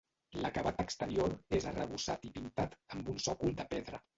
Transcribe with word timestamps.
L'acabat 0.43 0.81
exterior 0.83 1.35
és 1.59 1.67
arrebossat 1.73 2.27
i 2.31 2.35
pintat, 2.39 2.77
amb 2.97 3.13
un 3.15 3.25
sòcol 3.27 3.57
de 3.61 3.69
pedra. 3.77 4.05